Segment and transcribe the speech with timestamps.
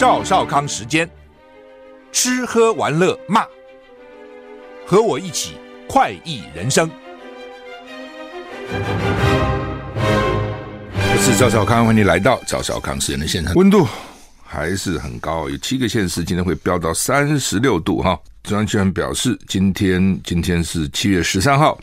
[0.00, 1.06] 赵少康时间，
[2.10, 3.44] 吃喝玩乐骂，
[4.86, 5.56] 和我一起
[5.86, 6.90] 快意人生。
[10.96, 13.54] 我是赵少康，欢迎你来到赵少康时间的现场。
[13.56, 13.86] 温度
[14.42, 18.18] 还是很高，有七个县市今天会飙到三十六度哈。
[18.42, 21.78] 中央气象表示，今天今天是七月十三号，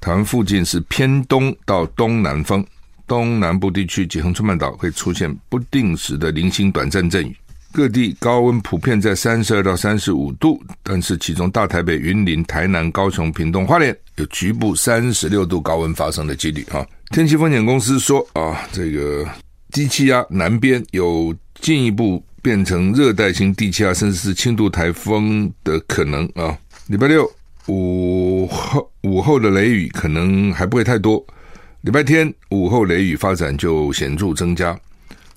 [0.00, 2.64] 台湾附近是偏东到东南风。
[3.04, 7.36] 东南部地区及恒春半岛会出现不定时的零星短暂阵雨，
[7.72, 16.86] 各地高温普遍在三十二到三十五度，但是其中大台北、云林、台南、高雄、屏东、花莲有局部三十六度高温发生的几率啊。
[17.10, 19.26] 天气风险公司说啊，这个
[19.70, 26.56] 低气压南边有进一步变成热带性低气压，甚至是轻度台风的可能啊。
[26.88, 27.30] 礼拜六
[27.68, 31.24] 午后午后的雷雨可能还不会太多。
[31.82, 34.78] 礼拜天午后雷雨发展就显著增加，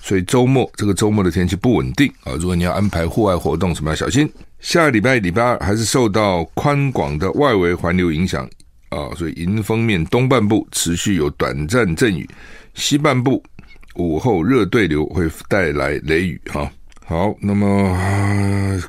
[0.05, 2.33] 所以周末这个周末的天气不稳定啊！
[2.39, 4.31] 如果你要安排户外活动，什么要小心。
[4.59, 8.47] 下礼拜礼拜二还是受到宽广的外围环流影响
[8.89, 12.29] 啊，所以迎风面东半部持续有短暂阵雨，
[12.75, 13.43] 西半部
[13.95, 16.71] 午后热对流会带来雷雨哈。
[17.03, 17.97] 好，那么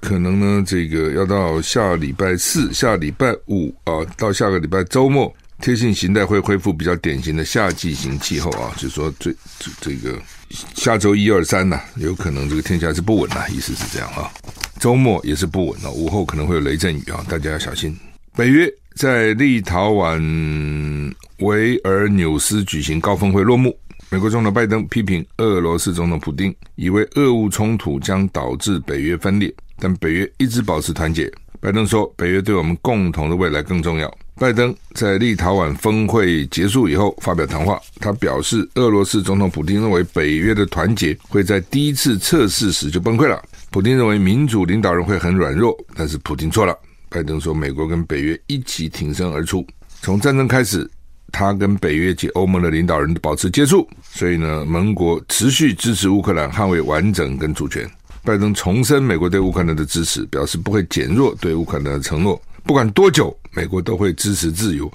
[0.02, 5.34] 可能呢，这个要到下礼拜四、下礼拜五啊，到下个礼拜周末。
[5.58, 9.34] 贴性形态会恢复比较典型的夏季型气候啊，就是说这
[9.80, 10.14] 这个
[10.50, 14.30] 下周一二三呐，有可能这个天气是不稳呐，意思是这样啊。
[14.78, 17.96] 周末也是不稳啊，午后可能会有雷阵雨啊，大家要小心。
[18.34, 23.76] 北约在立陶宛维尔纽斯举行高峰会落幕，
[24.10, 31.32] 美国总统拜登批评俄罗斯总统普丁，以为俄乌冲突将导致北约分裂，但北约一直保持团结。
[31.60, 34.12] 拜登说，北约对我们共同的未来更重要。
[34.38, 43.42] 拜登在立陶宛峰会结束以后发表谈话，他表示，俄罗斯总统普丁认为北约的团结会在第一次测试时就崩溃了。
[43.70, 46.76] 普丁认为民主领导人会很软弱，但是普丁错了。
[47.08, 49.66] 拜登说，美国跟北约一起挺身而出。
[50.02, 50.88] 从战争开始，
[51.32, 57.88] 他跟北约及欧盟的领导人保持接触，所以呢，盟国持续支持乌克兰捍卫完整跟主权。
[58.26, 62.42] 拜登重申美国对乌克兰的支持，表示不会减弱对乌克兰的承诺。
[62.64, 64.92] 不管多久，美国都会支持自由。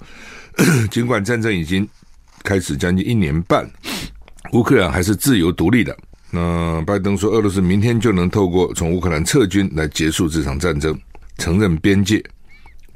[0.92, 1.88] 尽管战争已经
[2.44, 3.66] 开始将近一年半，
[4.52, 5.97] 乌克兰还是自由独立的。
[6.30, 11.00] 那拜登说，俄罗斯明天就能透过从乌克兰撤军来结束这场战争，
[11.38, 12.22] 承认边界，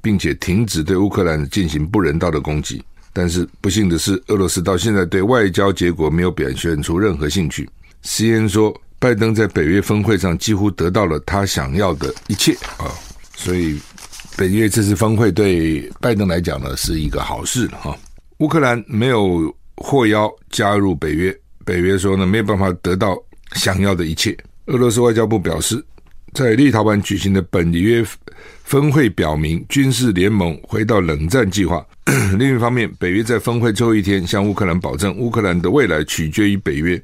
[0.01, 2.83] 并且停止对乌克兰进行不人道的攻击。
[3.13, 7.69] 但是不幸的是，俄罗斯到现在对外交结果没有表现出任何兴趣。
[8.01, 12.91] C N 说，拜登在北约峰会上几乎得到了他想要的一切啊，
[13.35, 13.79] 所以。
[14.37, 17.97] 北约这次峰会对拜登来讲呢，是一个好事哈。
[18.39, 23.17] 乌克兰没有获邀加入北约，北约说呢，没有办法得到
[23.53, 24.35] 想要的一切。
[24.65, 25.81] 俄罗斯外交部表示，
[26.33, 28.05] 在立陶宛举行的本约
[28.65, 31.81] 峰会表明，军事联盟回到冷战计划。
[32.37, 37.01] 另一方面，北约在峰会最后一天向乌克兰保证，乌克兰的未来取决于北约，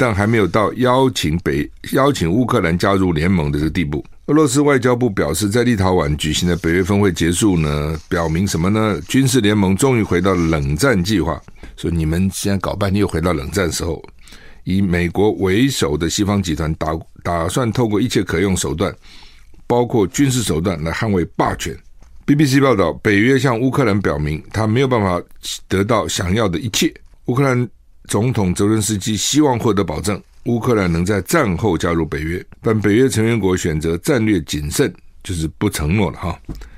[0.00, 4.02] 但还没有到邀请北邀请乌克兰加入联盟的这个地步。
[4.28, 8.98] 俄罗斯外交部表示，在立陶宛举行的北约峰会结束呢，表明什么呢？
[9.06, 11.38] 军事联盟终于回到冷战计划。
[11.76, 14.02] 所以你们现在搞半天又回到冷战时候，
[14.64, 18.94] 以美国为首的西方集团打打算透过一切可用手段，
[19.66, 21.76] 包括军事手段来捍卫霸权。
[22.24, 25.22] BBC 报道，北约向乌克兰表明，他没有办法
[25.68, 26.90] 得到想要的一切。
[27.26, 27.68] 乌克兰
[28.10, 30.20] 总统泽伦斯基希望获得保证。
[30.46, 36.36] 乌克兰能在战后加入北约，但北约成员国选择战略谨慎，就是不承诺了哈。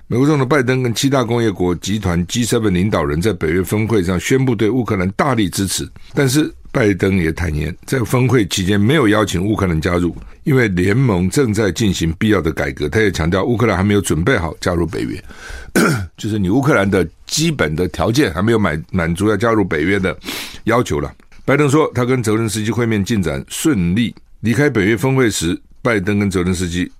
[0.08, 12.90] 美国总统拜登跟七大工业国集团 G7 领导人在北约峰会上宣布对乌克兰大力支持，但是拜登也坦言，在峰会期间没有邀请乌克兰加入，因为联盟正在进行必要的改革。
[12.90, 15.24] 他也强调，乌克兰还没有准备好加入北约，
[16.18, 20.14] 就是你乌克兰的基本的条件还没有满满足要加入北约的
[20.64, 21.12] 要求了。
[21.44, 24.14] 拜登说，他跟泽伦斯基会面进展顺利。
[24.40, 26.90] 离开北约峰会时，拜登跟泽伦斯基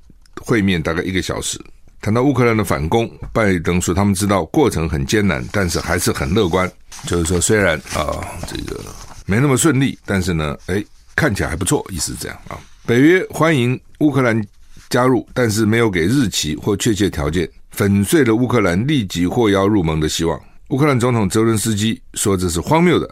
[0.41, 1.61] 会面大概一个小时。
[2.01, 6.71] 谈到乌克兰的反攻，拜登说他们知道过程很艰难，但是还是很乐观。
[7.07, 8.19] 就是说，虽然啊、
[8.49, 8.81] 这个
[9.27, 12.59] 没那么顺利，但是呢，诶，看起来还不错，意思是这样啊。
[12.85, 14.45] 北约欢迎乌克兰
[14.91, 20.41] 加入，但是没有给日期或确切条件，粉碎了乌克兰立即获邀入盟的希望。
[20.71, 23.09] 乌克兰总统泽伦斯基说这是荒谬的。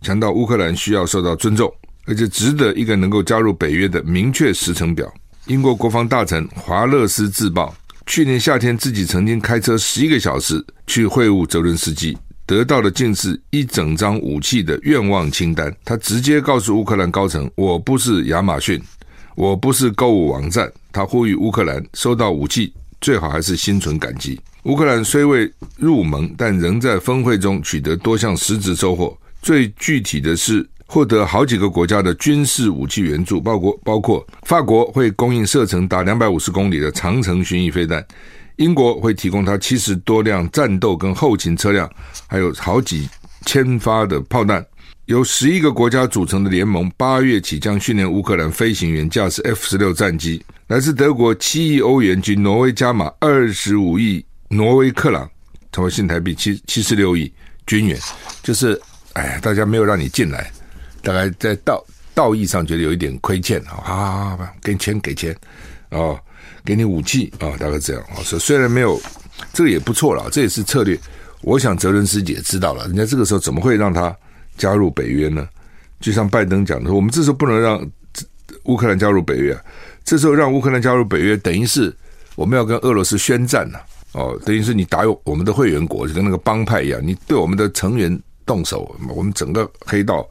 [0.00, 1.72] 强调乌克兰需要受到尊重，
[2.06, 5.12] 而且值得一个能够加入北约的明确时程表。
[5.46, 7.74] 英国国防大臣华勒斯自曝，
[8.06, 12.16] 去年夏天自己曾经开车十一个小时去会晤泽伦斯基，
[12.46, 15.74] 得到的竟是一整张武器的愿望清单。
[15.84, 18.80] 他直接告诉乌克兰高层：“我不是亚马逊，
[19.34, 20.70] 我不是购物网站。
[20.92, 24.38] 他呼吁乌克兰收到武器，最好还是心存感激。
[24.64, 29.16] 乌克兰虽未入盟，但仍在峰会中取得多项实质收获。
[29.40, 38.04] 最具体的是获得好几个国家的军事武器援助，包括包括法国会供应射程达两百五十公里的长程巡弋飞弹，
[38.56, 41.90] 英国会提供它七十多辆战斗跟后勤车辆，
[42.26, 43.08] 还有好几
[43.44, 44.64] 千发的炮弹。
[45.06, 50.44] 由十一个国家组成的联盟，八月起将训练乌克兰飞行员驾驶 F 十六战机。
[50.66, 55.26] 来自德国七亿欧元及挪威加码二十五亿挪威克朗，
[55.72, 57.32] 成为新台币七七十六亿
[57.66, 57.98] 军援。
[58.42, 58.78] 就是，
[59.18, 60.50] 哎，大家没有让你进来，
[61.02, 61.84] 大概在道
[62.14, 65.36] 道义上觉得有一点亏欠啊，好好好，给钱给钱
[65.90, 66.18] 哦，
[66.64, 68.22] 给你武器啊，大概这样啊。
[68.22, 69.00] 所以虽然没有
[69.52, 70.96] 这个也不错了，这也是策略。
[71.42, 74.16] 我想泽伦斯基也知道了，人家这个时候怎么会让他？
[74.56, 75.48] 加入北约呢？
[76.00, 77.80] 就像拜登讲的，我们这时候不能让
[78.64, 79.56] 乌克兰加入北约。
[80.02, 81.94] 这时候让乌克兰加入北约，等于是
[82.34, 83.80] 我们要跟俄罗斯宣战了
[84.14, 90.26] 哦，等于是你打我们的会员国，就跟那个帮派一样，你对我们的成员动手，我们整个黑道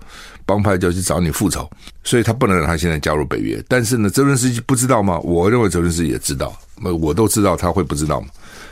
[0.45, 1.69] 帮派就去找你复仇。
[2.03, 3.63] 所以他不能让他现在加入北约。
[3.67, 5.19] 但是呢，泽伦斯基不知道吗？
[5.19, 8.27] 我认为泽伦斯基也知道，那我都知道他会不知道吗？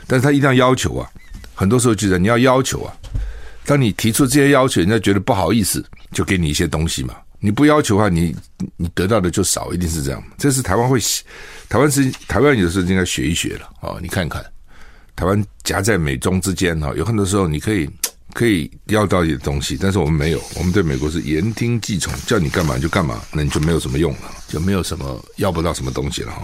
[0.06, 1.08] 但是他一定要要求啊。
[1.54, 2.92] 很多时候记得你要要求啊。
[3.64, 7.14] 当你提出这些要求，人家觉得不好意思，就给你一些东西嘛。
[7.38, 8.34] 你不要求的话，你
[8.76, 10.22] 你得到的就少，一定是这样。
[10.38, 10.98] 这是台湾会，
[11.68, 13.98] 台湾是台湾有时候应该学一学了啊！
[14.00, 14.44] 你看看，
[15.14, 17.88] 台湾夹在美中之间哈，有很多时候你可以
[18.36, 26.42] 可以要到一些东西，但是我们没有，我们对美国是言听计从，叫你干嘛就干嘛，那你就没有什么用了，就没有什么要不到什么东西了哈。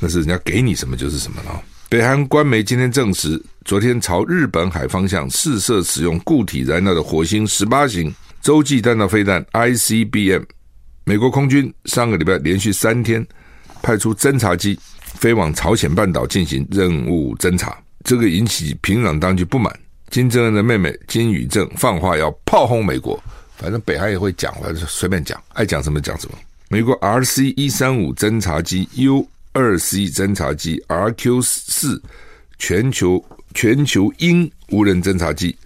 [0.00, 1.62] 那是人家给你什么就是什么了。
[1.88, 10.42] 北韩官媒今天证实，昨天朝日本海方向试射使用固体燃料的火星十八型洲际弹道飞弹 ICBM。
[11.04, 13.24] 美国空军上个礼拜连续三天
[13.80, 19.72] 派出侦察机飞往朝鲜半岛进行任务侦察，这个引起平壤当局不满。
[20.10, 23.22] 金正恩的妹妹金宇正放话要炮轰美国，
[23.56, 26.36] 反正北韩也会讲，反正随便讲，爱讲什么讲什么。
[26.68, 29.26] 美国 RC 一三五侦察机 U。
[29.52, 32.00] 二 C 侦察机 RQ 四
[32.56, 33.20] 全球
[33.52, 35.56] 全球鹰无人侦察机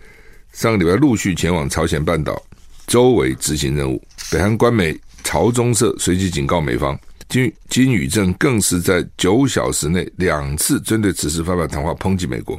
[0.55, 2.43] 上个礼拜陆续前往朝鲜半岛
[2.87, 4.03] 周围执行任务。
[4.31, 6.99] 北韩官媒朝中社随即警告美方，
[7.29, 12.59] 金金宇正更是在九小时内两次针对此事发表谈话，抨击美国，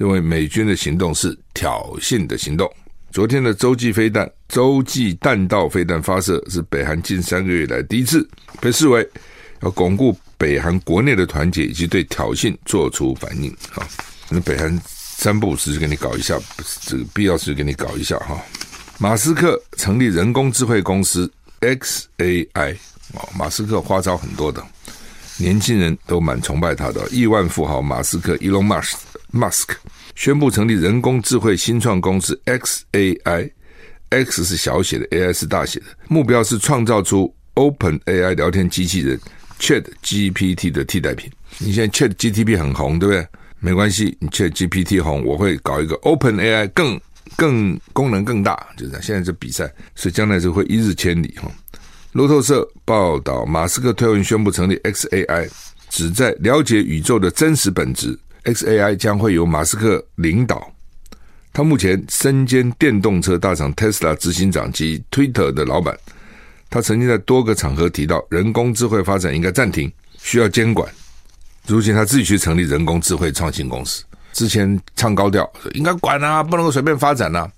[0.00, 2.66] 认为美军的行动是挑衅的行动。
[3.12, 8.26] 昨天的洲际飞弹洲际弹道飞弹发射是北韩近三个月来第一次，
[8.60, 9.06] 被视为
[9.60, 10.16] 要巩固。
[10.40, 13.86] 北韩国内的团结以及对挑衅做出反应，哈，
[14.30, 16.34] 那北韩三不五时就给你搞一下，
[16.80, 18.40] 这个必要时就给你搞一下，哈。
[18.96, 21.30] 马斯克成立人工智慧公司
[21.60, 22.74] XAI，
[23.12, 24.64] 哦，马斯克花招很多的，
[25.36, 27.06] 年轻人都蛮崇拜他的。
[27.10, 28.94] 亿万富豪马斯克 Elon Musk
[29.32, 29.70] Musk
[30.14, 39.18] 宣布成立人工智慧新创公司 XAI，X 是小写的，AI 是大写的，目标是创造出 Open AI 聊天机器人。
[39.58, 43.26] Chat GPT 的替代品，你现在 Chat GPT 很红，对不对？
[43.58, 46.98] 没关系，你 Chat GPT 红，我会搞一个 Open AI 更
[47.36, 49.02] 更功能更大，就这样。
[49.02, 51.52] 现在这比赛，所以将来就会一日千里哈。
[52.12, 55.50] 路透社报道，马斯克推文宣布成立 XAI，
[55.90, 58.18] 旨在了解宇宙的真实本质。
[58.44, 60.72] XAI 将会由马斯克领导，
[61.52, 65.96] 他目前身兼电动车大厂 Tesla 执行长及 Twitter 的老板。
[66.68, 70.88] 他曾经在多个场合提到，人工智慧发展应该暂停，需要监管。
[71.66, 77.50] 如今他自己去成立人工智慧创新公司，之前唱高调应该管啊，不能够随便发展啊。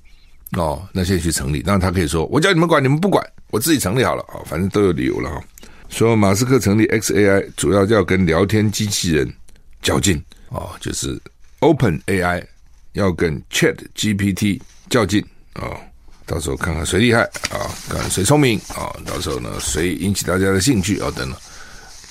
[0.57, 5.43] 哦，那现在去成立，那他可以说我叫你们管，你们不管，我自己成立好了啊，反正都有理由了哈。
[5.89, 9.31] 说马斯克成立 XAI 主要要跟聊天机器人
[9.83, 11.21] 较劲哦，就是
[11.61, 12.45] Open AI
[12.93, 15.77] 要跟 Chat GPT 较劲哦。
[16.25, 21.37] 到时候看看谁厉害啊，看谁聪明啊，到时候呢，谁引起大家的兴趣啊，等等，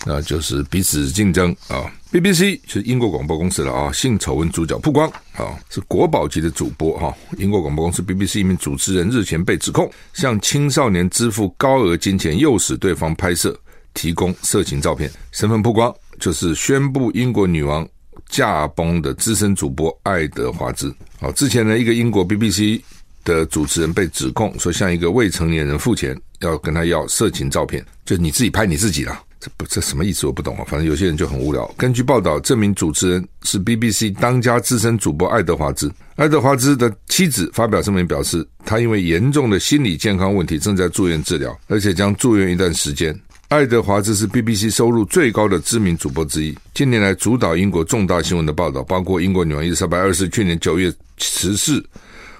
[0.05, 1.91] 那就是彼此竞争啊。
[2.11, 7.15] BBC 是英国广播公司了啊，性丑闻主角曝光啊，是国宝级的主播哈。
[7.37, 13.57] 英国广播公司 BBC 一名主持人日前被指控向青少年支付高额金钱，诱使对方拍摄、
[13.93, 17.87] 提供色情照片，身份曝光就是宣布英国女王
[18.31, 20.91] 驾崩的资深主播爱德华兹。
[21.19, 22.81] 好，之前呢，一个英国 BBC。
[23.23, 29.21] 的主持人被指控说向一个未成年人付钱，要跟他要色情照片，就你自己拍你自己啦。
[29.39, 30.25] 这不这什么意思？
[30.25, 30.65] 我不懂啊。
[30.67, 31.71] 反正有些人就很无聊。
[31.77, 35.91] 根据报道，这名主持人是 BBC 当家资深主播爱德华兹。
[36.15, 43.15] 爱德华兹的妻子发表声明表示，他因为严重的心理健康问题正在住院治疗，而且将住院一段时间。
[43.51, 51.83] 爱德华兹是 BBC 收入最高的知名主播之一，近年来主导英国重大新闻的报道，包括英国女王伊丽莎白二世去年九月辞世、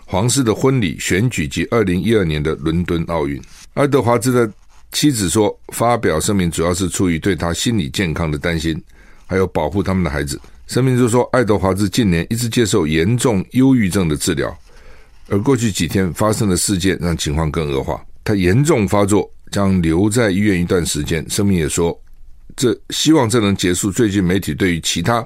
[0.06, 3.42] 皇室的婚礼、选举及二零一二年的伦敦奥运。
[3.74, 4.50] 爱德华兹的
[4.94, 8.82] 妻子说，发表声明主要是出于对他心理健康的担心，
[9.28, 10.40] 还有保护他们的孩子。
[10.68, 14.58] 声明就说，爱德华兹近年一直接受严重忧郁症的治疗，
[15.28, 18.02] 而过去几天发生的事件让情况更恶化。
[18.24, 21.24] 他严重发作，将留在医院一段时间。
[21.30, 21.96] 声明也说，
[22.56, 25.26] 这希望这能结束最近媒体对于其他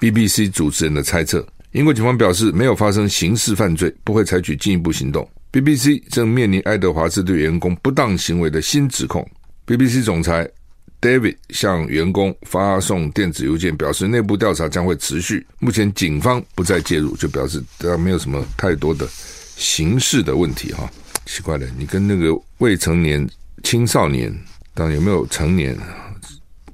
[0.00, 1.46] BBC 主持人的猜测。
[1.72, 5.28] 英国警方表示，没有发生刑事犯罪，不会采取进一步行动。
[5.50, 9.26] BBC 正面临爱德华兹对员工不当行为的新指控。
[9.66, 10.46] BBC 总裁。
[11.00, 15.46] David 向员工发送电子邮件，表示内部调查将会持续。
[15.58, 19.06] 目前警方不再介入，就表示他没有什么太多的
[19.54, 20.90] 刑事的问题哈。
[21.26, 23.28] 奇怪了，你跟那个未成年、
[23.64, 24.32] 青少年，
[24.72, 25.76] 当然有没有成年，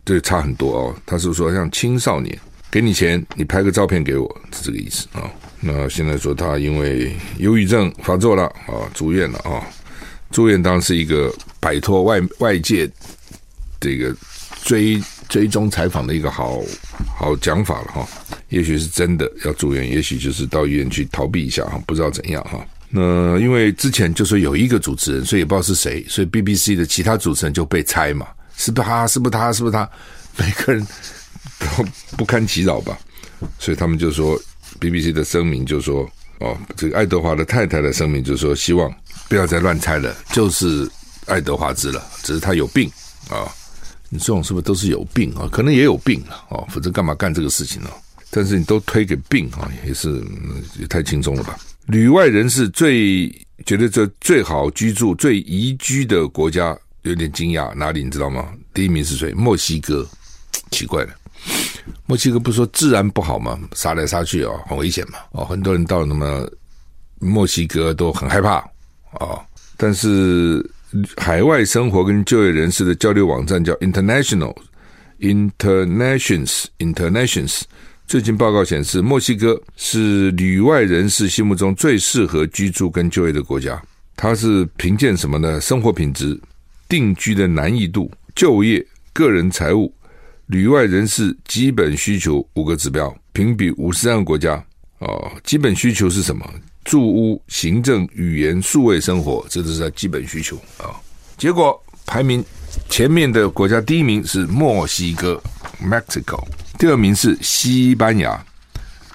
[0.05, 0.95] 这差很多哦。
[1.07, 2.39] 他是说像青少年，
[2.71, 5.31] 给你钱，你拍个照片给我，是这个意思啊。
[5.61, 9.65] 那现在说他因为忧郁症发作了啊，住院了啊。
[10.31, 12.91] 住院当然是一个摆脱外外界。
[13.81, 14.15] 这个
[14.63, 16.61] 追追踪采访的一个好
[17.17, 18.07] 好讲法了哈，
[18.51, 22.63] 也许是真的要住院，也许就是到医院去逃避一下哈，不知道怎样哈。
[22.91, 29.07] 那因为之前就说有一个主持人，所以也不知道是谁，所以 BBC 的其他主持人就被猜嘛，是不是他？
[29.07, 29.53] 是不是他？
[29.53, 29.89] 是不是他？
[30.37, 30.87] 每个人
[31.59, 31.85] 都
[32.17, 32.99] 不堪其扰吧，
[33.59, 34.41] 所以他们就说
[34.81, 38.93] BBC 的声明就说哦，这个爱德华的太太的声明就说希望
[39.29, 40.91] 不要再乱猜了，就是
[41.27, 42.91] 爱德华兹了，只是他有病
[43.29, 43.47] 啊。
[44.09, 45.49] 你这种是不是都是有病啊？
[45.53, 47.91] 可能也有病啊，哦，否则干嘛干这个事情呢？
[48.31, 50.21] 但是你都推给病啊，也是
[50.79, 51.57] 也太轻松了吧？
[51.91, 53.29] 旅外人士最
[53.67, 58.49] 觉得这最好居住、最宜居的国家，有点惊讶，哪里你知道吗？
[58.73, 59.33] 第一名是谁？
[59.35, 60.09] 墨西哥，
[60.71, 61.11] 奇怪了，
[62.07, 63.59] 墨西哥不是说治安不好吗？
[63.75, 66.49] 杀来杀去哦，很危险嘛，哦，很多人到那么
[67.19, 68.59] 墨西哥都很害怕
[69.19, 69.43] 哦，
[69.77, 70.65] 但是。
[71.17, 74.53] 海外生活跟就业人士的交流网站叫 International
[75.21, 77.61] Internations Internations。
[78.11, 83.81] 最近报告显示，墨西哥是旅外人士心目中最适合居住跟就业的国家。
[84.17, 85.61] 它是凭借什么呢？
[85.61, 86.37] 生活品质、
[86.89, 89.95] 定居的难易度、就业、个人财务、
[90.47, 94.61] 旅外人士基本需求五个指标，评比五十三个国家。
[94.99, 96.45] 哦，基本需求是什么？
[96.85, 100.99] 住屋、行政、语言、数位生活，这都是它基本需求啊。
[101.39, 102.45] 结果排名
[102.89, 105.41] 前面的国家，第一名是墨西哥
[105.81, 106.45] （Mexico），
[106.81, 108.43] 第二名是西班牙，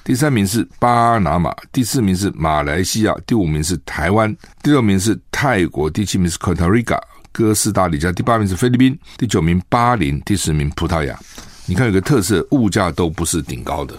[0.03, 4.31] 第三名是巴拿马，第四名是马来西亚，第五名是台湾，
[4.61, 11.17] 第六名是泰国，第七名是 Costa Rica 哥斯达黎加，第八名是菲律宾，第九名巴林，第十名葡萄牙。
[11.65, 13.95] 你看有个特色，物价都不是顶高的。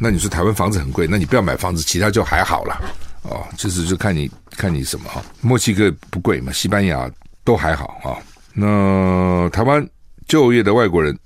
[0.00, 2.74] 那你说台湾房子很贵，那你不要买房子，其他就还好了
[3.22, 3.46] 哦。
[3.56, 5.22] 就是就看你看你什么哈。
[5.40, 7.08] 墨西哥不贵嘛，西班牙
[7.44, 8.18] 都还好啊。
[8.52, 9.88] 那台湾
[10.26, 11.16] 就业的外国人，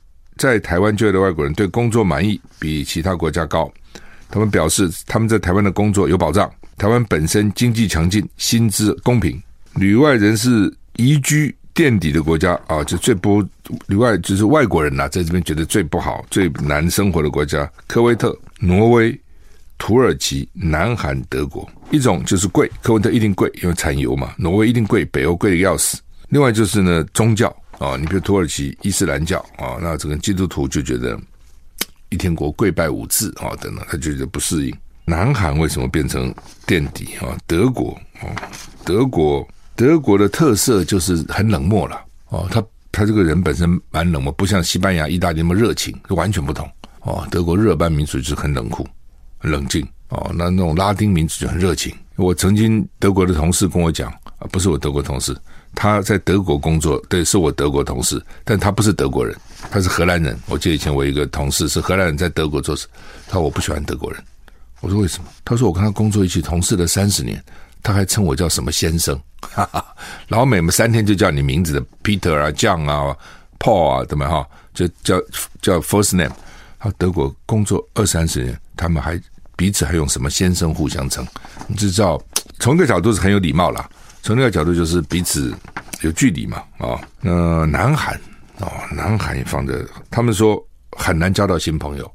[0.41, 3.71] 在台湾就业的外国人对工作满意比其他国家高。
[4.31, 9.39] 他们表示他们在台湾的工作有保障，台湾本身经济强劲，薪资公平，
[9.75, 11.55] 旅外人士移居。
[11.73, 13.43] 垫底的国家啊，就最不
[13.87, 19.19] 旅外就是外国人呐、在这边觉得最不好、最难生活的国家：科威特、挪威、
[19.79, 21.67] 土耳其、南韩、德国。
[21.91, 25.99] 一种就是贵，科威特一定贵，因为产油嘛；挪威一定贵，北欧贵的要死。
[26.29, 31.19] 另外就是呢，宗教啊，你比如土耳其伊斯兰教啊，那这个基督徒就觉得
[32.11, 34.77] 一天国跪拜五次啊等等，他就觉得不适应。
[35.05, 36.33] 南韩为什么变成
[36.67, 37.37] 垫底啊？
[37.47, 38.31] 德国啊，
[38.85, 39.45] 德国。
[39.77, 46.71] 德国的特色就是很冷漠了哦，他他这个人本身蛮冷漠，不像西班牙、意大利那么热情，就完全不同
[47.01, 47.27] 哦。
[47.31, 48.87] 德国日耳曼民族就是很冷酷、
[49.41, 51.97] 冷静哦，那那种拉丁民族就很热情。
[52.17, 55.35] 我曾经德国的同事跟我讲啊，不是我德国同事，
[55.75, 59.37] 他在德国工作，对，是我德国同事，但他不是德国人，
[59.71, 60.39] 他是荷兰人。
[60.47, 62.87] 我记得以前我一个同事是荷兰人，在德国做事，
[63.27, 64.23] 他说我不喜欢德国人。
[64.81, 65.29] 我说为什么？
[65.45, 67.43] 他说我跟他工作一起同事了三十年。
[67.83, 69.83] 他还称我叫什么先生，哈哈，
[70.29, 73.17] 老美们三天就叫你名字的 Peter 啊、John 啊、
[73.59, 74.29] Paul 啊，怎么？
[74.29, 75.19] 哈，就叫
[75.63, 76.31] 叫 first name。
[76.79, 79.19] 他德国工作二三十年，他们还
[79.57, 81.27] 彼此还用什么先生互相称，
[81.67, 82.23] 你就知道
[82.59, 83.89] 从一个角度是很有礼貌啦，
[84.23, 85.55] 从另一个角度就是彼此
[86.03, 88.15] 有距离嘛，啊、那南韩
[88.59, 90.63] 哦，南韩也放着，他们说
[90.93, 92.11] 很难交到新朋友，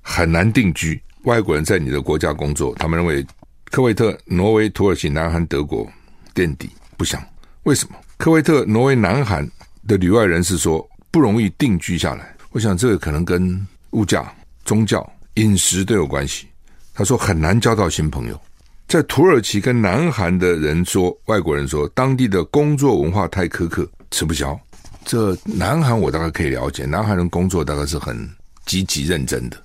[0.00, 3.26] 很难定居，外国人在你的国家工作，他们认为。
[3.72, 5.88] 科威特、挪威、土耳其、南韩、德国
[6.34, 7.22] 垫底不想，
[7.62, 7.94] 为什么？
[8.16, 9.48] 科威特、挪威、南韩
[9.86, 12.34] 的旅外人士说不容易定居下来。
[12.50, 14.28] 我想这个可能跟物价、
[14.64, 16.48] 宗教、饮食都有关系。
[16.92, 18.40] 他说很难交到新朋友。
[18.90, 24.58] 在土耳其跟南韩的人说，外国人说当地的工作文化太苛刻，吃不消。
[25.04, 28.28] 这南韩我大概可以了解，南韩人工作大概是很
[28.66, 29.56] 积极认真的，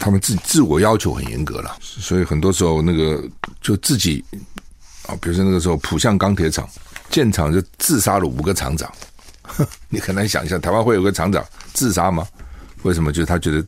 [0.00, 3.22] 他们自自我要求很严格了，所以很多时候那个
[3.60, 4.24] 就自己
[5.06, 6.68] 啊，比如说那个时候浦项钢铁厂
[7.08, 8.92] 建厂就自杀了五个厂长，
[9.90, 12.26] 你很难想象台湾会有个厂长自杀吗？
[12.82, 13.12] 为什么？
[13.12, 13.64] 就是他觉得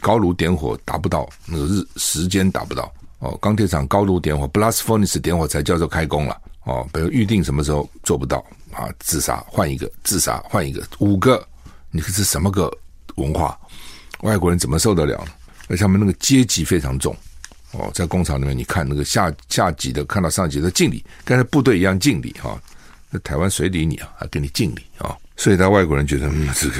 [0.00, 2.90] 高炉点火达不到那个日时间达不到。
[3.24, 6.38] 哦，钢铁厂高炉点火，blast furnace 点火才叫做开工了。
[6.64, 11.42] 哦，比如预定什么时候做不到啊，自杀换一个，自杀换一个，五个，
[11.90, 12.70] 你这是什么个
[13.14, 13.58] 文化？
[14.20, 15.32] 外国人怎么受得了呢？
[15.68, 17.16] 而且他们那个阶级非常重。
[17.72, 22.60] 哦，在工厂里面，你看那个下下级的看到上级的敬礼，跟那部队一样敬礼哈。
[23.10, 24.08] 那台湾谁理你啊？
[24.16, 25.16] 还给你敬礼啊？
[25.36, 26.76] 所以，他外国人觉得嗯，这个、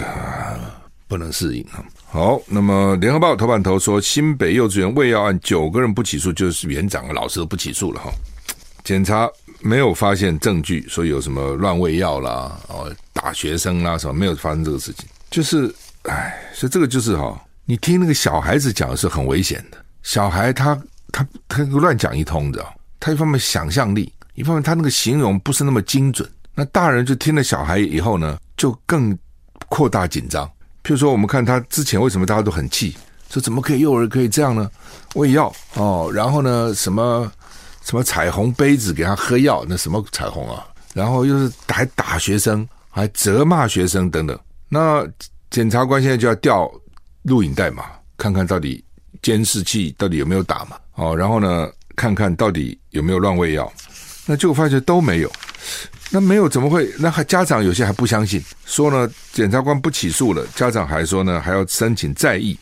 [1.08, 1.82] 不能适应啊。
[2.14, 8.08] 好，那么联合报头版头说，新北幼稚园喂药案九个人不起诉，就是园长和老师都不起诉了哈。
[8.84, 9.28] 检查
[9.58, 15.04] 没有发现证据，说有什么乱喂药啦，哦，打学生啦什么，没有发生这个事情。
[15.28, 19.84] 就是，哎，所以这个就是哈，你听那个小孩子讲的是很危险的。
[20.04, 20.80] 小孩他
[21.10, 22.64] 他他乱讲一通的，
[23.00, 26.30] 他一方面想象力，一方面他那个形容不是那么精准。
[26.54, 29.18] 那大人就听了小孩以后呢，就更
[29.68, 30.48] 扩大紧张。
[30.84, 32.94] 譬如说，我们看他之前为什么大家都很气，
[33.30, 34.70] 说怎么可以幼儿可以这样呢？
[35.14, 37.32] 喂药哦，然后呢，什么
[37.82, 40.66] 什么彩虹杯子给他喝药，那什么彩虹啊？
[40.92, 44.38] 然后又是还打学生，还责骂学生等等。
[44.68, 45.08] 那
[45.50, 46.70] 检察官现在就要调
[47.22, 47.84] 录影带嘛，
[48.18, 48.84] 看看到底
[49.22, 50.76] 监视器到底有没有打嘛？
[50.96, 53.72] 哦，然后呢，看看到底有没有乱喂药。
[54.26, 55.32] 那结果发现都没有。
[56.14, 56.88] 那没有怎么会？
[56.96, 62.56] 那还家长有些还不相信，说呢，检察官不起诉了，家长还说呢，还要申请再议。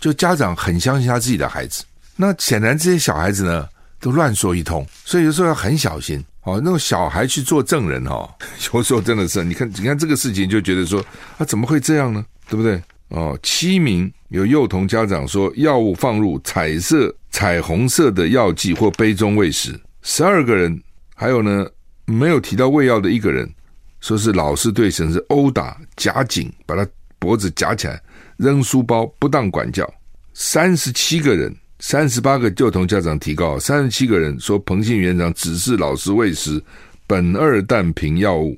[0.00, 1.84] 就家长很相信他自己的孩子，
[2.16, 3.68] 那显然这些小孩子呢
[4.00, 6.60] 都乱说一通，所以有时候要很小心哦。
[6.64, 8.28] 那种小孩去做证人哦，
[8.74, 11.00] 有时候真的是，你看，你看这个事情就觉得说
[11.38, 12.26] 啊，怎么会这样呢？
[12.48, 12.82] 对不对？
[13.10, 20.82] 哦，七名有幼童家长说药物放入彩色、彩虹色的药剂或杯中喂食，十二个人，
[21.14, 21.64] 还有呢。
[22.06, 23.52] 没有提到喂药的一个人，
[24.00, 26.88] 说是老师对学生殴打、夹紧，把他
[27.18, 28.00] 脖子夹起来，
[28.36, 29.88] 扔书包，不当管教。
[30.32, 36.62] 三十七个人，三十八个幼童家长提告，三十七个人说彭姓园长指示老师喂食
[37.08, 38.56] 苯二氮平药物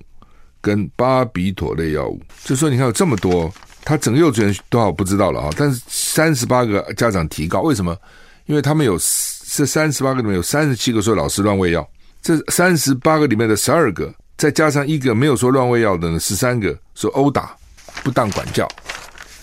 [0.61, 2.20] 跟巴比妥类药物。
[2.44, 5.50] 就说你看有这么多，他整个幼稚园多少不知道了啊。
[5.56, 7.96] 但是三十八个家长提告，为什么？
[8.44, 8.98] 因为他们有
[9.46, 11.88] 这三十八个里面有三十七个说老师乱喂药。
[12.28, 17.56] 这三十八个里面的十二个，再加上一个没有说乱喂药的呢，十三个说殴打、
[18.04, 18.68] 不当管教，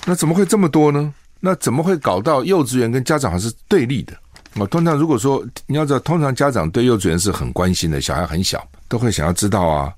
[0.05, 1.11] 那怎么会这么多呢？
[1.39, 4.13] 那怎么会搞到幼稚园跟家长还是对立的？
[4.53, 9.91] 啊，通常如果说你要知道，通常家长对幼稚园是很关心的，小孩很小，都会想要知道啊，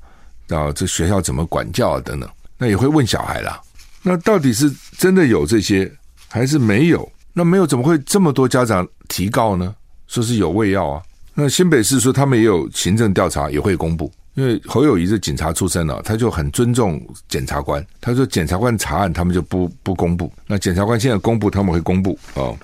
[0.47, 3.59] 啊，这学校怎么管教啊等等，那也会问小孩啦。
[4.01, 5.91] 那到底是真的有这些，
[6.29, 7.11] 还是没有？
[7.33, 9.75] 那没有怎么会这么多家长提告呢？
[10.07, 11.03] 说是有喂药啊？
[11.39, 17.85] 那新北市说他们也有行政调查，也会公布，因为侯友宜是警察出身了，他就很尊重检察官。
[18.01, 20.33] 他说检察官查案，他们就不不公布。
[20.47, 22.57] 那检察官现在公布，他们会公布哦。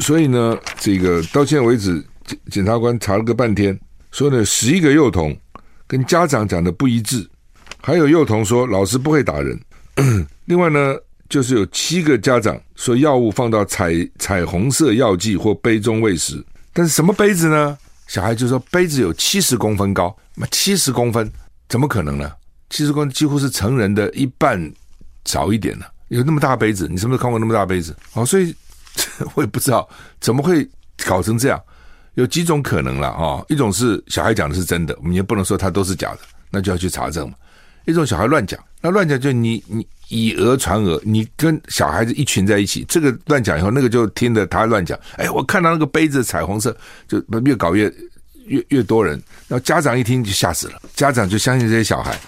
[0.00, 3.80] 所以呢，这个到现在为止，检检察官查了个半天，
[4.10, 5.34] 说呢十一个幼童
[5.86, 7.26] 跟家长讲的不一致，
[7.80, 9.58] 还有幼童说老师不会打人。
[10.44, 10.94] 另外呢，
[11.30, 17.78] 就是有七个家长说药物放到彩彩虹色药剂或杯中喂食，但是什么杯子呢？
[18.10, 21.30] 小孩就说杯子有七十公分高，那七十公分
[21.68, 22.32] 怎么可能呢？
[22.68, 24.60] 七十公分几乎是成人的一半
[25.26, 25.86] 少一点呢。
[26.08, 27.96] 有那么大杯子，你什么时候看过那么大杯子？
[28.14, 28.52] 哦，所以
[29.34, 29.88] 我也不知道
[30.20, 30.68] 怎么会
[31.06, 31.62] 搞成这样。
[32.14, 36.18] 有几种可能了啊、哦，一种是小孩讲的是真的，我们也不能说他都是假的，
[36.50, 37.36] 那就要去查证嘛。
[37.86, 39.86] 一种小孩乱讲，那乱讲就你你。
[40.12, 44.98] 以讹传讹，你跟小孩子一群在一起，这个乱讲以后，那个就听着他乱讲。
[45.14, 47.84] 哎，我看到那个杯子彩虹色，就越搞越
[48.46, 49.14] 越越多人。
[49.46, 52.18] 然后家长一听就吓死了，家长就相信这些小孩，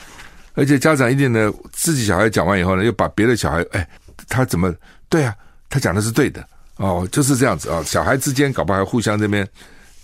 [0.55, 3.89] 而且家长一定呢，自己小孩讲完以后呢，又把别的小孩，哎，
[4.29, 4.73] 他怎么
[5.09, 5.35] 对啊？
[5.69, 9.45] 他讲的是对的哦，就是这样子啊、小孩之间搞不好还互相这边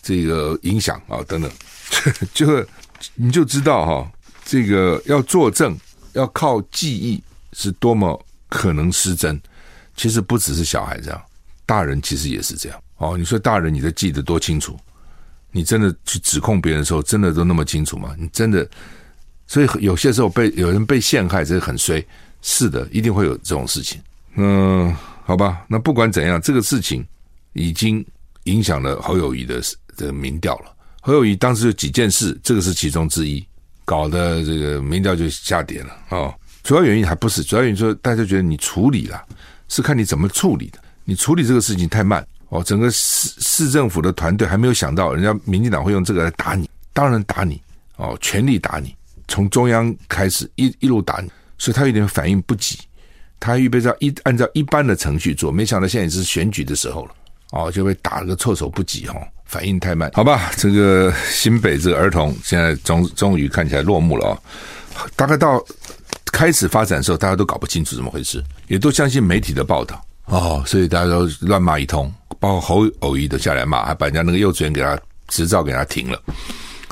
[0.03, 1.49] 这个影响啊、哦，等等，
[2.35, 2.67] 就
[3.15, 4.11] 你就知道哈、哦，
[4.45, 5.79] 这个要作证
[6.19, 7.23] 要靠记忆。
[7.55, 9.41] 是多么可能失真，
[9.97, 11.21] 其实不只是小孩这样，
[11.65, 12.79] 大人其实也是这样。
[12.99, 14.79] 哦，你说大人你都记得多清楚？
[15.51, 18.15] 你真的去指控别人的时候，真的都那么清楚吗？
[18.19, 18.69] 你真的
[19.47, 22.07] 所以有些时候被有人被陷害，这是很衰。
[22.43, 23.99] 是的，一定会有这种事情。
[24.35, 27.05] 嗯，好吧，那不管怎样，这个事情
[27.55, 28.05] 已经
[28.45, 29.61] 影响了侯友谊的
[29.97, 30.77] 的民调了。
[31.01, 33.45] 侯友谊当时有几件事，这个是其中之一，
[33.89, 36.35] 搞得这个民调就下跌了哦。
[36.63, 39.25] 主要原因还不是，主要原因说大家觉得你处理了，
[39.69, 40.79] 是看你怎么处理的。
[41.05, 47.59] 你处理这个事情太慢哦，整个市市政府的团队还没有想到，人家民进党会用这个来打你，当然打你
[47.97, 48.95] 哦，全力打你，
[49.27, 52.79] 从中央开始一一路打你，所以他有点反应不及，
[53.41, 57.15] 他预备着一按照一般的程序做，没想到现在是选举的时候了
[57.53, 60.09] 哦，就被打了个措手不及哈、哦，反应太慢。
[60.15, 64.39] 好吧，这个新北这个儿童现在终终于看起来落幕了啊、
[64.95, 65.61] 哦，大概到。
[66.31, 76.23] 开始发展的时候，大家都搞不清楚怎么回事，也都相信媒体的报道哦，所以大家都乱骂一通，包括侯友宜都下来骂，还把人家那个幼稚园给他执照给他停了。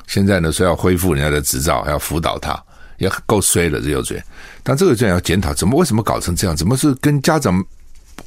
[0.06, 2.60] 现在呢，说要恢复人家的执照，还要辅导他，
[2.96, 4.24] 也够衰了这幼稚园。
[4.62, 6.56] 但这个就要检讨，怎么为什么搞成这样？
[6.56, 7.62] 怎么是跟家长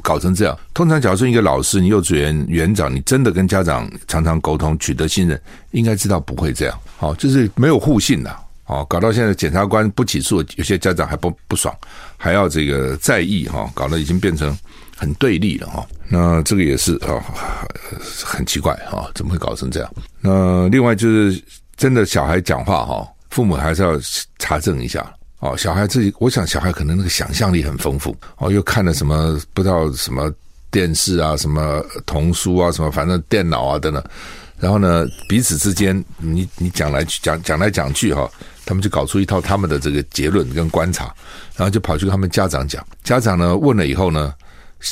[0.02, 0.58] 搞成这样？
[0.74, 5.40] 通常，假如说一个老师，你幼稚园园长，你真的跟家长常常沟通，取得信任，
[5.72, 6.80] 应该知道不会这样。
[6.98, 8.36] 好，就是没有互信呐。
[8.66, 11.76] 哦，搞到现在检察官不起诉，有些家长还不不爽，
[12.18, 14.56] 还要这个在意哈，搞得已经变成
[14.96, 15.84] 很对立了哈。
[16.08, 17.18] 那这个也是啊，
[18.24, 19.92] 很奇怪哈，怎么会搞成这样？
[20.22, 21.44] 那另外就是
[21.78, 24.00] 真的小孩讲话哈，父母还是要
[24.38, 25.04] 查证一下
[25.40, 25.58] 哦。
[25.58, 30.32] 小孩自己，我想小孩可能那个想象力很丰富哦，又看了什么不知道什么
[30.72, 34.04] 电视啊，什么童书啊，什么反正电脑啊等等。
[34.60, 38.30] 然后呢，彼此之间，你你讲来讲讲来讲去哈，
[38.66, 41.06] 他们就搞出一套他们的这个结论跟观察，
[41.56, 44.34] 然后就跑去跟他们家长讲，家长呢问了以后呢，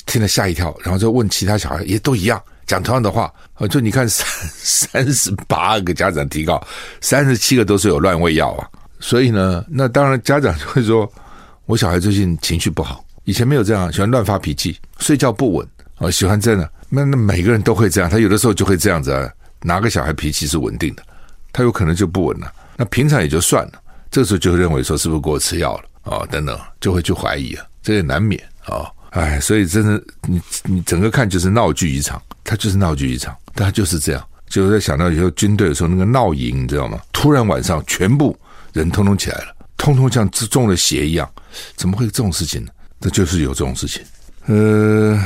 [0.05, 3.29] 听了吓一跳，然后就问其他小孩，也都一样讲同样的话，
[3.69, 6.65] 就你看三三十八个家长提告，
[7.01, 11.11] 三十七个都是有乱喂药啊，所以呢，那当然家长就会说，
[11.65, 19.29] 我小孩最近情绪不好，以前没有这样，喜欢乱发脾气，睡觉不稳啊，喜欢这样，那那每个人都会这样，他有的时候就会这样子啊。
[19.61, 21.03] 哪个小孩脾气是稳定的，
[21.51, 22.51] 他有可能就不稳了。
[22.75, 23.73] 那平常也就算了，
[24.11, 25.83] 这时候就认为说是不是给我吃药了
[26.15, 28.91] 啊、等等，就会去怀疑啊，这也难免啊、哦。
[29.09, 34.23] 哎，所以真的，你你整个看就是闹剧一场，他就是闹剧一场，他就是这样。
[34.47, 37.01] 就是在想到以后军队的时候那个闹营，你知道吗？
[37.11, 38.37] 突然晚上全部
[38.77, 41.29] 人通通起来了，通通像中了邪一样，
[41.75, 42.71] 怎么会有这种事情呢？
[43.01, 44.01] 这就是有这种事情。
[44.45, 45.15] 呃，《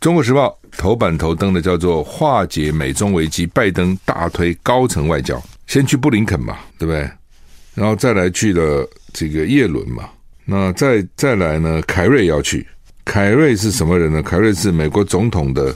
[0.00, 0.48] 中国时报》。
[0.76, 7.08] 头版头登的叫做化解美中危机，拜登大推高层外交，先去布林肯嘛，对不对？
[7.74, 10.10] 然后再来去了这个叶伦嘛，
[10.44, 11.80] 那再再来呢？
[11.86, 12.66] 凯瑞要去，
[13.04, 14.20] 凯瑞是什么人呢？
[14.20, 15.72] 凯瑞是美国总统的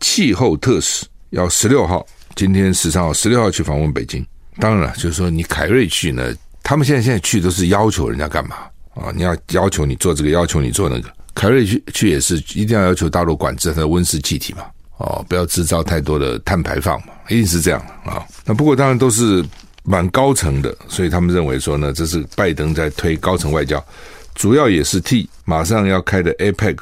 [0.00, 4.22] 气候特使，要十六号，今天十三号，十六号去访问北京。
[4.58, 6.30] 当然了，就是说你凯瑞去呢，
[6.62, 8.56] 他们现在现在去都是要求人家干嘛
[8.94, 9.12] 啊？
[9.14, 11.10] 你要要求你做这个，要求你做那个。
[11.34, 14.64] 凯瑞去去也是一定要要求大陆管制它的温室气体嘛，
[14.98, 19.42] 哦，不要制造太多的碳排放嘛，一定是这样啊、那不过当然都是
[19.82, 23.82] 蛮高层的，所以他们认为说呢，这是拜登在推高层外交，
[24.34, 26.78] 主要也是替马上要开的 APEC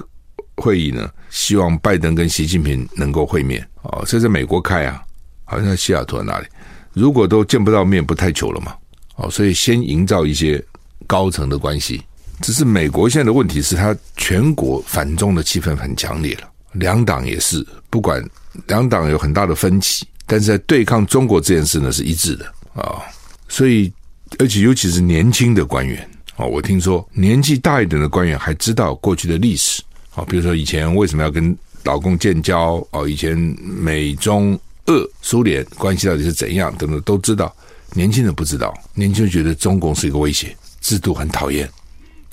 [0.56, 4.02] 会议呢，希望拜登跟习近平能够会面哦。
[4.04, 5.00] 这在美国开啊，
[5.44, 6.46] 好像在西雅图哪里，
[6.92, 8.74] 如果都见不到面，不太久了嘛，
[9.20, 10.62] 哦，所以先营造一些
[11.06, 12.02] 高层的关系。
[12.40, 18.24] 只是美国现在的问题是，他全国反中的气氛很强烈了，两党也是，不管
[18.66, 23.02] 两党有很大的分歧，但是在对抗中国这件事呢是一致的啊。
[23.46, 23.92] 所以，
[24.38, 29.83] 而且尤其是年轻的官员啊，我听说年纪大一点的官员还知道过去的历史
[30.14, 31.54] 啊，比如说以前为什么要跟
[31.85, 37.54] 老共建交哦，以前美中俄苏联关系到底是怎样等等都知道，
[37.92, 41.68] 年轻人不知道，年轻人觉得中共是一个威胁，制度很讨厌。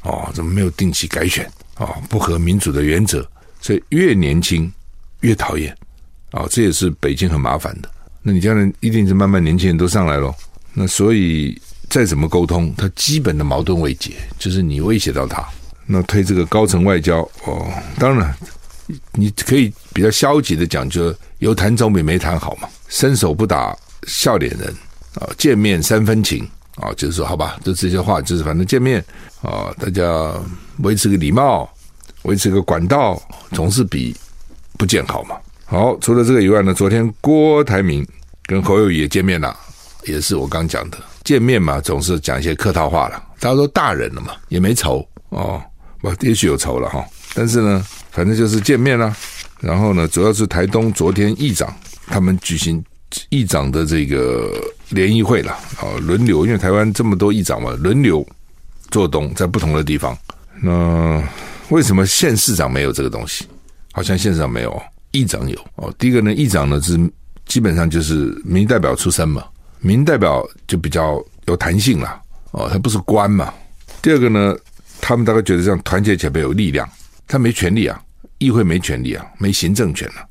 [0.03, 1.49] 哦，怎么没有定期改选？
[1.77, 3.27] 哦，不合民主的原则，
[3.59, 4.71] 所以越年轻
[5.21, 5.75] 越讨厌。
[6.31, 7.89] 哦，这也是北京很麻烦的。
[8.21, 10.35] 那你将来一定是慢慢年轻人都上来咯。
[10.73, 15.45] 那所以再怎么沟通，他基本的矛盾未解，就是你威胁到他。
[15.85, 18.35] 那推这个高层外交，哦，当然
[19.13, 22.69] 你可以比较消极的讲，就有谈总比没谈好嘛。
[22.89, 24.73] 伸手不打笑脸人
[25.19, 26.47] 啊，见面三分情。
[26.77, 29.03] 啊，就是说，好吧，就这些话，就是反正见面
[29.41, 30.31] 啊，大家
[30.83, 31.67] 维持个礼貌，
[32.21, 33.19] 维持个管道，
[33.51, 34.15] 总是比
[34.77, 35.35] 不见好嘛。
[35.65, 38.07] 好，除了这个以外呢，昨天郭台铭
[38.45, 39.57] 跟侯友宜也见面了，
[40.05, 43.23] 也是我刚讲的见面嘛，总是讲一些客套话了。
[43.39, 45.59] 大家都大人了嘛，也没仇哦，
[45.99, 47.03] 不，也许有仇了哈，
[47.33, 49.17] 但是呢，反正就是见面了。
[49.59, 51.75] 然后呢，主要是台东昨天议长
[52.05, 52.83] 他们举行
[53.29, 54.51] 议长的这个
[54.89, 58.25] 联谊会了啊，轮流，因为台湾这么多议长嘛，轮流
[58.91, 60.17] 做东，在不同的地方。
[60.61, 61.23] 那
[61.69, 63.45] 为什么县市长没有这个东西？
[63.91, 65.93] 好像县市长没有，议长有哦。
[65.97, 66.99] 第一个呢，议长呢是
[67.45, 69.43] 基本上就是民代表出身嘛，
[69.79, 73.53] 民代表就比较有弹性了哦，他不是官嘛。
[74.01, 74.55] 第二个呢，
[75.01, 76.87] 他们大概觉得这样团结起来有力量，
[77.27, 77.99] 他没权力啊，
[78.37, 80.25] 议会没权力啊，没行政权啊，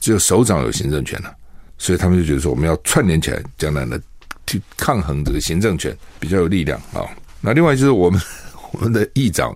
[0.00, 1.32] 只有首长有行政权啊。
[1.78, 3.98] 所以他们就觉得说，我们要串联起来，将来呢
[4.46, 7.04] 去抗衡这个行政权，比较有力量啊。
[7.40, 8.20] 那另外就是我们
[8.72, 9.54] 我们的议长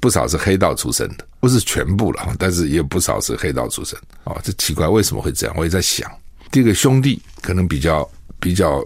[0.00, 4.36] 不少是黑道出身的，不是全部了，但是也有不少是黑道出身啊。
[4.42, 5.54] 这奇怪为什么会这样？
[5.56, 6.10] 我也在想，
[6.50, 8.08] 第一个兄弟可能比较
[8.40, 8.84] 比较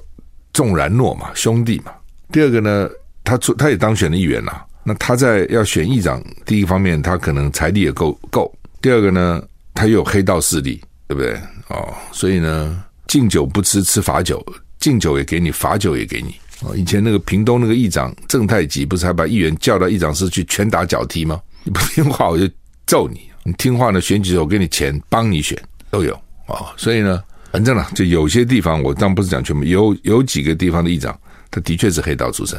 [0.53, 1.93] 重然诺嘛，兄弟嘛。
[2.33, 2.89] 第二个呢，
[3.25, 9.43] 他出他也当选了议员了，那他在要选议长，第一方面他可能财力也够够，第二个呢，
[9.75, 11.41] 他又有黑道势力，对不对？
[11.69, 14.45] 哦，所以呢，敬酒不吃吃罚酒，
[14.79, 16.35] 敬酒也给你，罚酒也给你。
[16.63, 21.41] 哦，以前那个屏东那个议长郑太吉，不是还把议员叫到议长室去拳打脚踢吗？
[21.65, 22.49] 你不听话我就
[22.87, 26.15] 揍你，你听话呢，选举我给你钱帮你选都有
[26.47, 26.67] 哦。
[26.77, 31.19] 所以呢，反正呢，就有些地方我当然不是讲全部，有有几个地方的议长，
[31.51, 32.59] 他的确是黑道出身。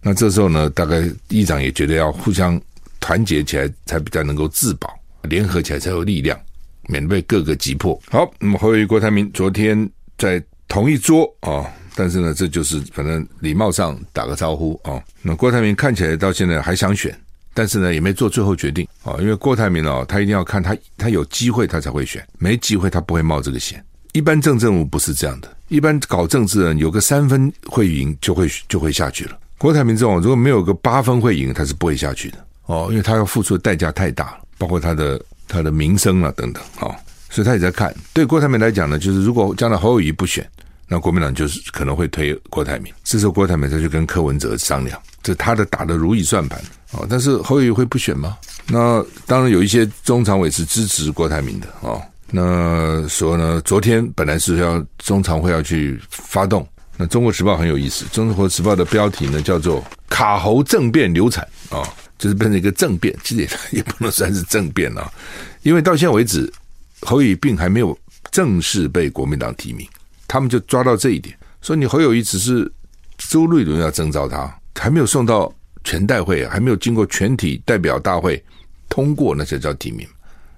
[0.00, 2.60] 那这时候呢，大概议长也觉得要互相
[2.98, 4.88] 团结起来，才比较能够自保，
[5.22, 6.38] 联合起来才有力量。
[6.88, 7.96] 免被各个击破。
[8.10, 15.02] 好，那么侯友宜、郭台铭昨天在同一桌啊、但是呢，这就是反正礼貌上打个招呼啊、哦。
[15.22, 17.16] 那郭台铭看起来到现在还想选，
[17.54, 23.84] 但是呢，也没做最后决定啊、因为郭台铭哦，他一定要看他他有机会他才会选，没机会他不会冒这个险。
[24.12, 29.38] 一般政政务不是这样的，一般搞政治人有个三分会赢就会就会下去了。
[29.58, 35.20] 郭台铭这种如果没有个八分会赢，他是不会下去的哦，因为他要付出的代价太大了，包括他的。
[35.48, 36.94] 他的名声啊，等等，哦，
[37.30, 37.94] 所以他也在看。
[38.12, 40.48] 对郭台铭来讲呢，就是如果将来侯友谊不选，
[40.86, 42.92] 那国民党就是可能会推郭台铭。
[43.02, 46.60] 这时候郭台铭再去跟柯文哲商量，这他的打的如意算盘
[46.92, 47.06] 哦。
[47.10, 48.36] 但是侯友谊会不选吗？
[48.66, 52.00] 那当然有一些中常委是支持郭台铭的哦。
[52.30, 61.82] 那说呢，昨天本来是要中常会要去发动，那中国时报很有意思，中国时报的标题呢叫做“卡侯政变流产”啊、
[62.18, 65.10] 就是变成一个政变，其实也也不能算是政变啊，
[65.62, 66.52] 因为到现在为止，
[67.02, 67.96] 侯友宜并还没有
[68.30, 69.88] 正式被国民党提名，
[70.26, 72.70] 他们就抓到这一点，说你侯友谊只是
[73.16, 75.52] 周瑞伦要征召他，还没有送到
[75.84, 78.42] 全代会，还没有经过全体代表大会
[78.88, 80.06] 通过，那才叫提名，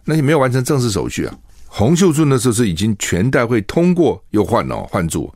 [0.05, 1.35] 那你没有完成正式手续啊。
[1.67, 5.33] 洪秀柱那时候是已经全代会通过又换了换住，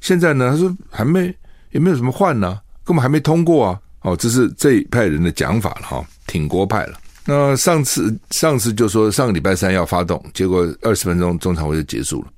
[0.00, 1.34] 现在呢他说还没
[1.72, 3.80] 也没有什么换呢、根本还没通过啊。
[4.04, 7.00] 哦，这是这一派人的讲法了哈，挺国派了。
[7.24, 12.28] 那上次上次就说上个礼拜三要发动，结果二十分钟中常会就结束了。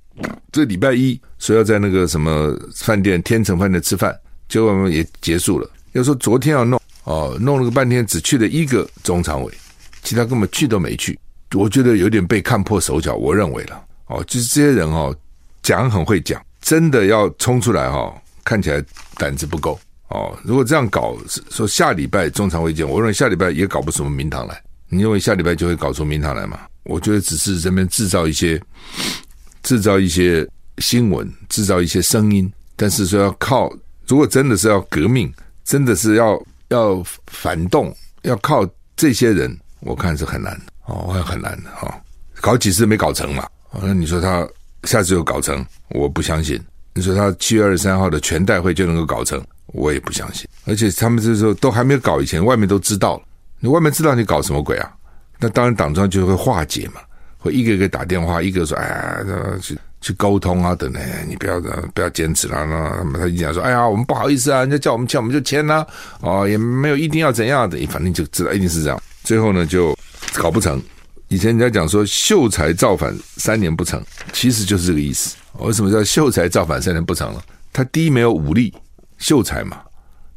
[0.53, 4.17] 这礼拜一说要在那个什么饭店天成饭店吃饭，
[4.49, 5.69] 结果也结束了。
[5.93, 9.53] 要说昨天要弄哦，弄了个半天，只去了一个中常委，
[10.05, 11.19] 其他根本去都没去。
[11.53, 15.13] 我觉得有点被看破手脚，我认为了哦，就是这些人哦
[15.63, 18.81] 讲很会讲，真的要冲出来哈，看起来
[19.17, 19.77] 胆子不够。
[20.09, 21.17] 哦，如果这样搞，
[21.51, 24.63] 说下礼拜中常会见，我认为下礼拜也搞不出什么名堂来。
[24.89, 26.61] 你认为下礼拜就会搞出名堂来吗？
[26.85, 28.61] 我觉得只是这边制造一些、
[29.65, 32.51] 制造一些新闻，制造一些声音。
[32.77, 33.73] 但是说要靠，
[34.07, 35.33] 如果真的是要革命，
[35.65, 37.93] 真的是要要反动，
[38.23, 38.65] 要靠
[38.95, 41.95] 这些人，我看是很难的哦，会很难的哈、哦。
[42.41, 43.49] 搞几次没搞成嘛？
[43.83, 44.49] 那你说他
[44.85, 46.63] 下次又搞成，我不相信。
[46.95, 49.45] 你说他七月二十三号的全代会就能够搞成？
[49.67, 53.23] 我也不相信，而且他们这时候都还没有搞以前，外面都知道了。
[53.59, 54.93] 你外面知道你搞什么鬼啊？
[55.39, 57.01] 那当然党中央就会化解嘛，
[57.39, 59.25] 会一个一个打电话，一个说：“哎呀，
[59.61, 61.61] 去去沟通啊，等等，你不要
[61.95, 65.87] 不要坚持了。”那他们他一讲说：“哎呀，我们不好意思啊，人家叫我们签，我们就签了。
[66.21, 69.03] 哦，也没有一定要怎样的，反正就知道一定是这样。
[69.25, 69.97] 最后呢，就
[70.35, 70.81] 搞不成。
[71.29, 74.03] 以前人家讲说秀才造反三年不成，
[74.33, 75.35] 其实就是这个意思。
[75.59, 77.43] 为什么叫秀才造反三年不成了？
[77.73, 78.73] 他第一没有武力。
[79.19, 79.81] 秀才嘛，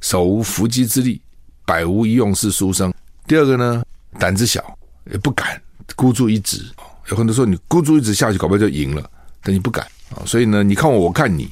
[0.02, 1.22] 手无缚鸡之力，
[1.66, 2.94] 百无一用是书生。
[3.28, 3.84] 第二个呢，
[4.18, 4.78] 胆子小，
[5.12, 5.62] 也不敢
[5.96, 6.62] 孤注一掷。
[7.10, 9.10] 有很多时候你孤注一掷下去，搞不好就赢了，
[9.42, 10.22] 但你不敢啊。
[10.26, 11.50] 所以呢，你看我，我看你，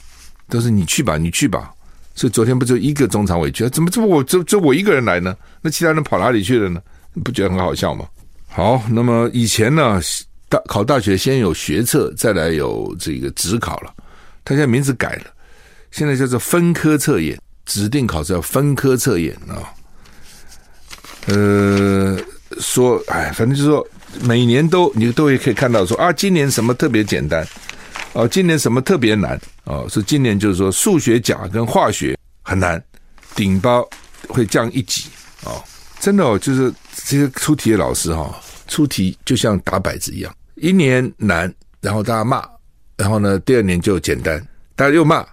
[0.49, 1.73] 都是你去吧，你去吧。
[2.15, 5.35] 所以昨天不就一个中常委去，怎么这么我这这我一个人来呢？
[5.61, 6.81] 那其他人跑哪里去了呢？
[7.23, 8.07] 不觉得很好笑吗？
[8.47, 9.99] 好，那么以前呢，
[10.49, 13.93] 大考大学先有学测，再来有这个职考了，
[14.43, 15.25] 他现在名字改了。
[15.91, 19.73] 现在叫做分科测验，指定考试要分科测验啊。
[21.28, 22.17] 呃，
[22.60, 23.86] 说，哎，反正就是说，
[24.21, 27.45] 每年都你都会可以看到说啊，今年什么特别简单，
[28.13, 29.39] 哦，今年什么特别难？
[29.65, 32.82] 哦，是今年就是说数学甲跟化学很难，
[33.36, 33.88] 顶包
[34.30, 35.10] 会降一级。
[35.43, 35.62] 哦，
[36.00, 36.73] 真的哦，就是
[37.06, 38.36] 这些出题的老师哈、哦，
[38.67, 42.43] 出题就像打摆子一样，一年难，然后大家骂，
[42.95, 44.41] 然后呢，第二年就简单，
[44.76, 45.26] 大家又骂，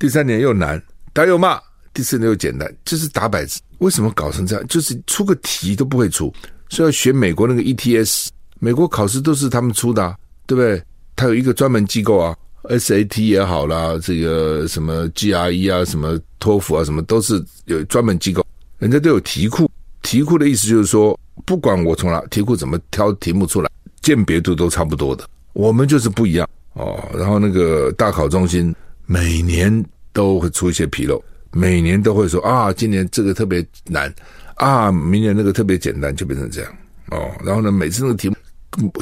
[0.00, 0.82] 第三年又难，
[1.12, 1.60] 大家又骂，
[1.92, 3.60] 第四年又简单，就是打摆子。
[3.80, 4.66] 为什么搞成这样？
[4.66, 6.32] 就是出个题都不会出，
[6.70, 8.28] 所以要学美国那个 ETS，
[8.60, 10.82] 美国考试都是他们出的、啊，对不对？
[11.14, 18.42] 他有一个专门机构啊，SAT 也好啦，这个什么 GRE 啊，什么托福啊，什么都是有专门机构，
[18.78, 19.70] 人家都有题库。
[20.00, 25.28] 题库的意思就是说，不管我从哪题库怎么挑题目出来，鉴别度都差不多的。
[25.52, 27.06] 我们就是不一样哦。
[27.14, 28.74] 然后那个大考中心
[29.10, 31.20] 每年都会出一些纰漏，
[31.50, 34.14] 每年都会说啊，今年这个特别难
[34.54, 36.72] 啊，明年那个特别简单，就变成这样
[37.10, 37.28] 哦。
[37.44, 38.36] 然后呢，每次那个题目。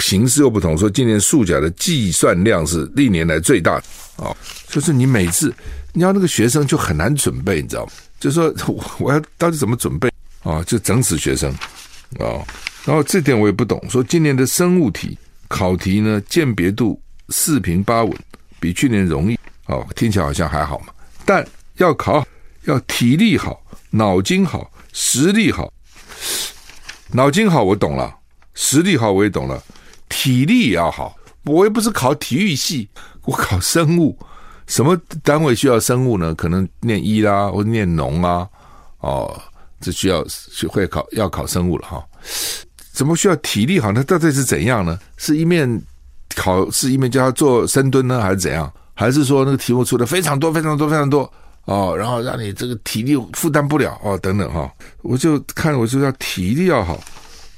[0.01, 3.85] 形式又不同，说今年数甲的计算量是历年来最大的
[4.17, 4.35] 哦，
[4.67, 5.55] 就是你每次
[5.93, 7.93] 你要那个学生就很难准备，你知道吗？
[8.19, 8.51] 就说
[8.99, 10.11] 我要到底怎么准备
[10.43, 10.65] 啊？
[10.65, 11.53] 就整死学生
[12.19, 12.41] 啊！
[12.87, 15.19] 然后这点我也不懂，说今年的生物题
[15.49, 18.17] 考题呢，鉴别度四平八稳，
[18.59, 19.39] 比去年容易
[19.69, 20.87] 哦，听起来好像还好嘛。
[21.25, 22.23] 但要考
[22.65, 25.73] 要体力好，脑筋好，实力好，
[27.13, 28.15] 脑筋好我懂了。
[28.55, 29.63] 实力好我也懂了，
[30.09, 31.17] 体力也要好。
[31.45, 32.89] 我又不是考体育系，
[33.25, 34.19] 我考生物。
[34.67, 36.35] 什么单位需要生物呢？
[36.35, 38.49] 可能念医啦，或者念农啊。
[38.99, 39.41] 哦，
[39.81, 40.25] 这需要
[40.69, 42.05] 会考要考生物了哈。
[42.93, 43.93] 怎么需要体力好？
[43.93, 44.99] 那到底是怎样呢？
[45.17, 45.81] 是一面
[46.35, 48.71] 考试一面叫他做深蹲呢，还是怎样？
[48.99, 51.33] 还是说那个题目出的非常多、非常多、非常多
[51.67, 54.69] 哦，然后让你这个体力负担不了哦，等等哈。
[55.03, 57.01] 我就看，我就要体力要好。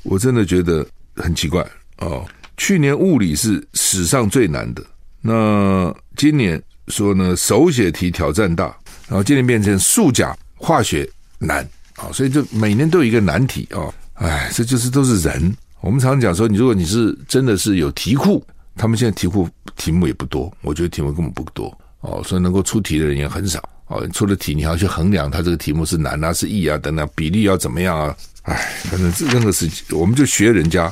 [0.03, 2.27] 我真的觉得很奇怪哦。
[2.59, 4.85] 去年物理是史上最难的，
[5.23, 8.65] 那今年说呢，手写题挑战大，
[9.09, 13.89] 然后今年变成数甲化学难啊，所以就每年都有一个难题啊。
[14.13, 15.57] 哎，这就是都是人。
[15.81, 18.45] 我们常常讲说，你如果你是真的是有题库，
[18.81, 24.09] 他们现在题库题目也不多，我觉得题目根本不多哦，所以能够出题的人也很少哦。
[24.09, 28.17] 出了题，你还要去衡量他这个题目是难啊是易啊等等，比例要怎么样啊？
[28.45, 30.91] 哎，反正这任何事情，我们就学人家，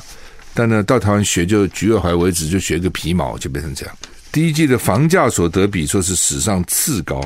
[0.53, 3.97] 但呢，到台湾学就橘二怀为止，就学个皮毛，就变成这样。
[4.31, 7.19] 第一季的房价所得比说是史上次高，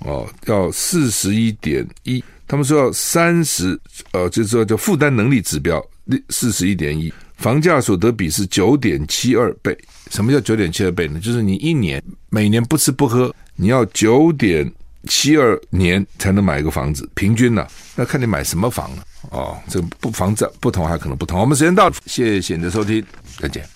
[0.00, 3.80] 哦，要四十一点一，他们说要三十，
[4.12, 5.82] 呃，就是说叫负担能力指标
[6.28, 9.76] 四十一点一，房价所得比是九点七二倍。
[10.10, 11.20] 什么叫九点七二倍呢？
[11.20, 14.70] 就是你一年每年不吃不喝，你要九点
[15.08, 19.04] 七二年才能买一个房子，平均呢、那看你买什么房了。
[19.30, 21.40] 哦，这不房子不同还可能不同。
[21.40, 23.04] 我们时间到，谢谢你的收听，
[23.38, 23.75] 再见。